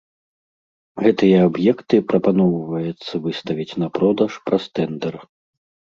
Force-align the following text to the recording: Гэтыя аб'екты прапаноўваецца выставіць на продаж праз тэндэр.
Гэтыя 1.07 1.37
аб'екты 1.49 1.95
прапаноўваецца 2.13 3.13
выставіць 3.27 3.77
на 3.85 3.91
продаж 3.99 4.31
праз 4.49 4.63
тэндэр. 4.79 5.15